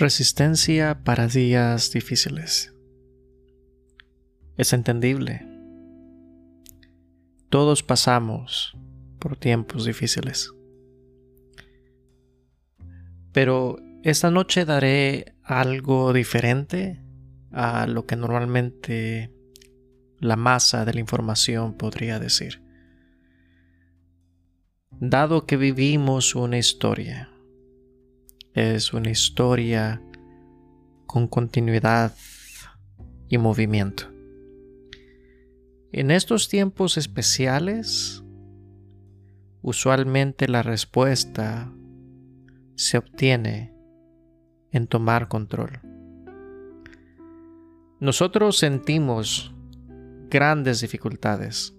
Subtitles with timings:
[0.00, 2.74] Resistencia para días difíciles.
[4.56, 5.46] Es entendible.
[7.50, 8.78] Todos pasamos
[9.18, 10.54] por tiempos difíciles.
[13.32, 17.04] Pero esta noche daré algo diferente
[17.52, 19.34] a lo que normalmente
[20.18, 22.62] la masa de la información podría decir.
[24.92, 27.28] Dado que vivimos una historia,
[28.54, 30.02] es una historia
[31.06, 32.14] con continuidad
[33.28, 34.04] y movimiento.
[35.92, 38.22] En estos tiempos especiales,
[39.62, 41.72] usualmente la respuesta
[42.76, 43.74] se obtiene
[44.70, 45.80] en tomar control.
[47.98, 49.54] Nosotros sentimos
[50.30, 51.74] grandes dificultades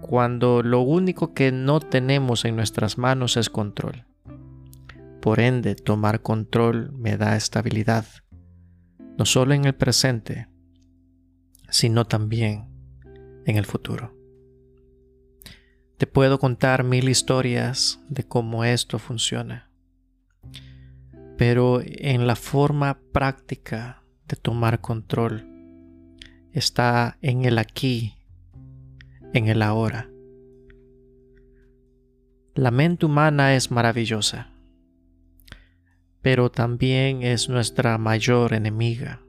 [0.00, 4.07] cuando lo único que no tenemos en nuestras manos es control.
[5.20, 8.06] Por ende, tomar control me da estabilidad,
[9.18, 10.48] no solo en el presente,
[11.68, 12.68] sino también
[13.44, 14.16] en el futuro.
[15.96, 19.72] Te puedo contar mil historias de cómo esto funciona,
[21.36, 25.48] pero en la forma práctica de tomar control
[26.52, 28.14] está en el aquí,
[29.32, 30.08] en el ahora.
[32.54, 34.52] La mente humana es maravillosa
[36.22, 39.22] pero también es nuestra mayor enemiga.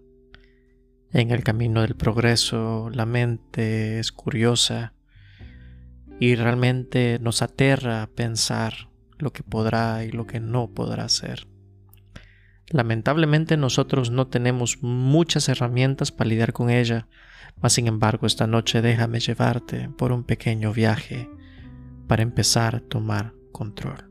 [1.11, 4.93] En el camino del progreso, la mente es curiosa
[6.19, 11.47] y realmente nos aterra pensar lo que podrá y lo que no podrá hacer.
[12.69, 17.07] Lamentablemente nosotros no tenemos muchas herramientas para lidiar con ella,
[17.61, 21.27] mas sin embargo esta noche déjame llevarte por un pequeño viaje
[22.07, 24.08] para empezar a tomar control.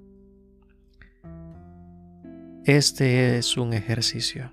[2.69, 4.53] Este es un ejercicio.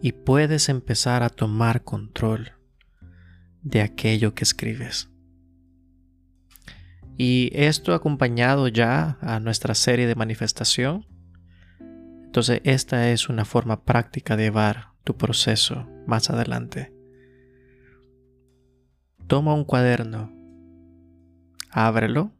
[0.00, 2.52] Y puedes empezar a tomar control
[3.62, 5.10] de aquello que escribes.
[7.18, 11.08] Y esto acompañado ya a nuestra serie de manifestación.
[12.26, 16.94] Entonces esta es una forma práctica de llevar tu proceso más adelante.
[19.26, 20.32] Toma un cuaderno,
[21.72, 22.35] ábrelo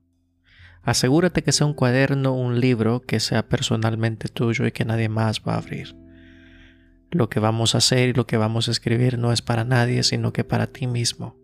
[0.86, 5.42] Asegúrate que sea un cuaderno, un libro que sea personalmente tuyo y que nadie más
[5.42, 5.96] va a abrir.
[7.10, 10.04] Lo que vamos a hacer y lo que vamos a escribir no es para nadie,
[10.04, 11.36] sino que para ti mismo.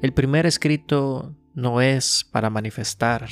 [0.00, 3.28] El primer escrito no es para manifestar.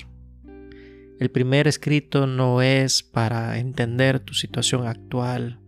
[1.19, 5.58] El primer escrito no es para entender tu situación actual.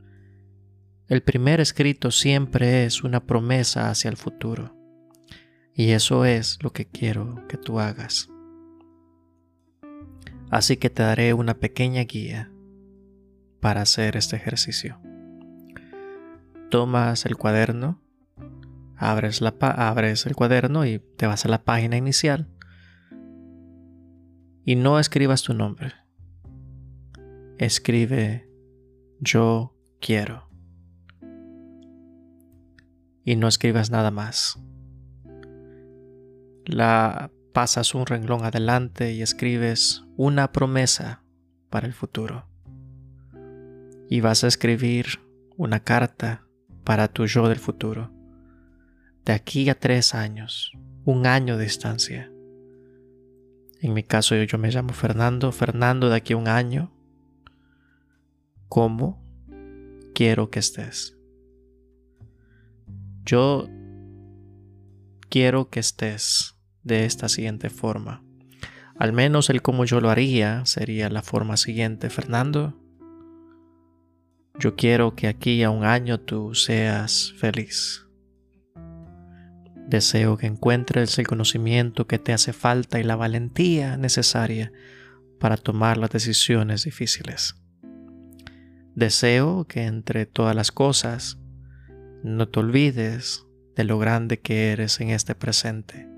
[1.08, 4.75] El primer escrito siempre es una promesa hacia el futuro.
[5.78, 8.30] Y eso es lo que quiero que tú hagas.
[10.50, 12.50] Así que te daré una pequeña guía
[13.60, 14.98] para hacer este ejercicio.
[16.70, 18.00] Tomas el cuaderno,
[18.96, 22.48] abres, el cuaderno y te vas a la página inicial.
[24.64, 25.92] Y no escribas tu nombre.
[27.58, 28.48] Escribe
[29.20, 30.48] yo quiero.
[33.24, 34.58] Y no escribas nada más
[36.66, 41.22] la pasas un renglón adelante y escribes una promesa
[41.70, 42.46] para el futuro.
[44.10, 45.20] Y vas a escribir
[45.56, 46.46] una carta
[46.84, 48.12] para tu yo del futuro.
[49.24, 50.70] De aquí a tres años,
[51.04, 52.30] un año de distancia.
[53.80, 55.50] En mi caso yo, me llamo Fernando.
[55.52, 56.92] Fernando, de aquí a un año,
[58.68, 59.22] ¿cómo
[60.14, 61.16] quiero que estés?
[63.24, 63.68] Yo
[65.28, 66.55] quiero que estés
[66.86, 68.22] de esta siguiente forma.
[68.98, 72.08] Al menos el como yo lo haría sería la forma siguiente.
[72.08, 72.80] Fernando,
[74.58, 78.06] yo quiero que aquí a un año tú seas feliz.
[79.86, 84.72] Deseo que encuentres el conocimiento que te hace falta y la valentía necesaria
[85.38, 87.56] para tomar las decisiones difíciles.
[88.94, 91.38] Deseo que entre todas las cosas
[92.22, 93.44] no te olvides
[93.74, 96.15] de lo grande que eres en este presente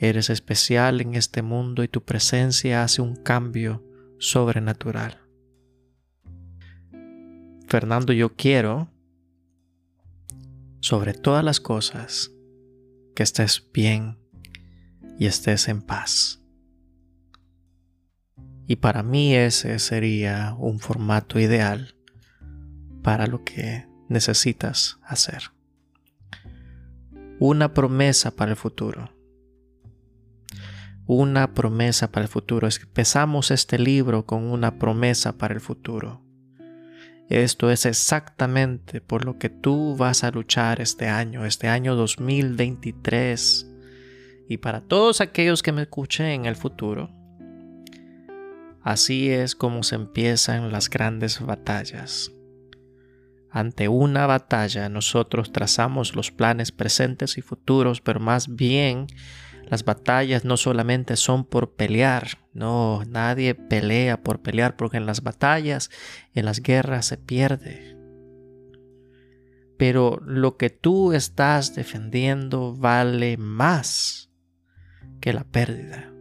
[0.00, 3.84] Eres especial en este mundo y tu presencia hace un cambio
[4.18, 5.20] sobrenatural.
[7.66, 8.92] Fernando, yo quiero,
[10.80, 12.30] sobre todas las cosas,
[13.16, 14.18] que estés bien
[15.18, 16.40] y estés en paz.
[18.68, 21.96] Y para mí ese sería un formato ideal
[23.02, 25.50] para lo que necesitas hacer.
[27.40, 29.17] Una promesa para el futuro
[31.08, 32.68] una promesa para el futuro.
[32.68, 36.22] Empezamos este libro con una promesa para el futuro.
[37.30, 43.70] Esto es exactamente por lo que tú vas a luchar este año, este año 2023.
[44.50, 47.10] Y para todos aquellos que me escuchen en el futuro,
[48.82, 52.32] así es como se empiezan las grandes batallas.
[53.50, 59.06] Ante una batalla nosotros trazamos los planes presentes y futuros, pero más bien
[59.68, 65.22] las batallas no solamente son por pelear, no, nadie pelea por pelear, porque en las
[65.22, 65.90] batallas,
[66.34, 67.96] en las guerras se pierde.
[69.76, 74.30] Pero lo que tú estás defendiendo vale más
[75.20, 76.12] que la pérdida.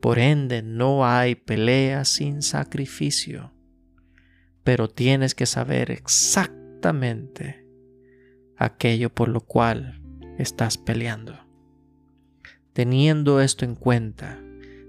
[0.00, 3.52] Por ende, no hay pelea sin sacrificio
[4.64, 7.66] pero tienes que saber exactamente
[8.56, 10.02] aquello por lo cual
[10.38, 11.49] estás peleando.
[12.72, 14.40] Teniendo esto en cuenta,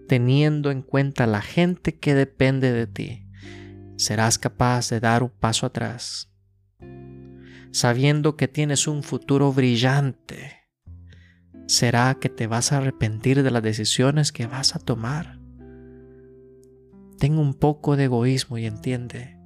[0.08, 3.28] teniendo en cuenta la gente que depende de ti,
[3.96, 6.32] serás capaz de dar un paso atrás,
[7.72, 10.58] sabiendo que tienes un futuro brillante.
[11.68, 15.40] ¿Será que te vas a arrepentir de las decisiones que vas a tomar?
[17.18, 19.38] Ten un poco de egoísmo y entiende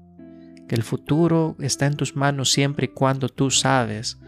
[0.67, 4.19] que el futuro está en tus manos siempre y cuando tú sabes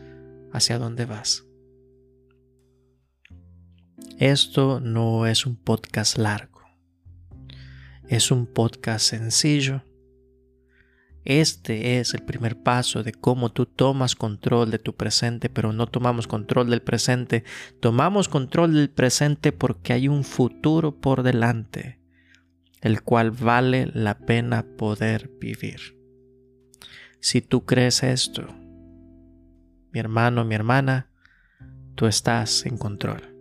[0.54, 1.46] hacia dónde vas.
[4.19, 6.63] Esto no es un podcast largo,
[8.07, 9.83] es un podcast sencillo.
[11.23, 15.85] Este es el primer paso de cómo tú tomas control de tu presente, pero no
[15.85, 17.43] tomamos control del presente.
[17.79, 21.99] Tomamos control del presente porque hay un futuro por delante,
[22.81, 25.95] el cual vale la pena poder vivir.
[27.19, 28.47] Si tú crees esto,
[29.91, 31.11] mi hermano, mi hermana,
[31.93, 33.36] tú estás en control.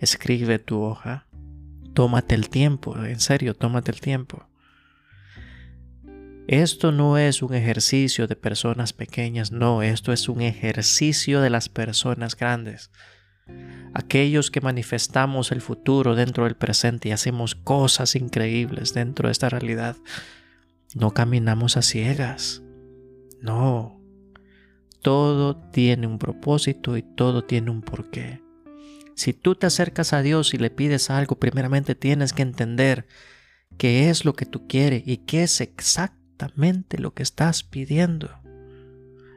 [0.00, 1.26] Escribe tu hoja.
[1.94, 4.46] Tómate el tiempo, en serio, tómate el tiempo.
[6.46, 11.68] Esto no es un ejercicio de personas pequeñas, no, esto es un ejercicio de las
[11.68, 12.92] personas grandes.
[13.94, 19.48] Aquellos que manifestamos el futuro dentro del presente y hacemos cosas increíbles dentro de esta
[19.48, 19.96] realidad,
[20.94, 22.62] no caminamos a ciegas.
[23.40, 24.00] No,
[25.02, 28.45] todo tiene un propósito y todo tiene un porqué.
[29.16, 33.06] Si tú te acercas a Dios y le pides algo, primeramente tienes que entender
[33.78, 38.28] qué es lo que tú quieres y qué es exactamente lo que estás pidiendo.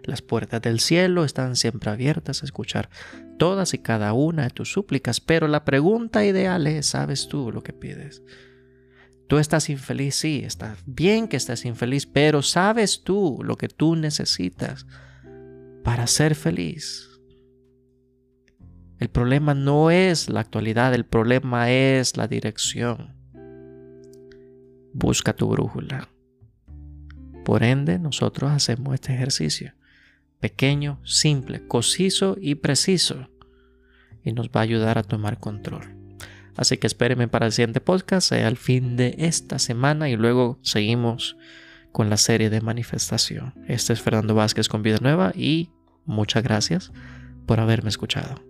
[0.04, 2.90] Las puertas del cielo están siempre abiertas a escuchar
[3.38, 7.64] todas y cada una de tus súplicas, pero la pregunta ideal es, ¿sabes tú lo
[7.64, 8.22] que pides?
[9.28, 13.96] Tú estás infeliz, sí, está bien que estés infeliz, pero sabes tú lo que tú
[13.96, 14.86] necesitas
[15.86, 17.09] para ser feliz.
[19.00, 23.16] El problema no es la actualidad, el problema es la dirección.
[24.94, 26.10] Busca tu brújula.
[27.46, 29.74] Por ende, nosotros hacemos este ejercicio.
[30.42, 33.30] Pequeño, simple, conciso y preciso.
[34.24, 35.96] Y nos va a ayudar a tomar control.
[36.58, 40.60] Así que espérenme para el siguiente podcast, sea al fin de esta semana y luego
[40.62, 41.38] seguimos
[41.94, 43.54] con la serie de manifestación.
[43.66, 45.70] Este es Fernando Vázquez con Vida Nueva y
[46.04, 46.92] muchas gracias
[47.46, 48.49] por haberme escuchado.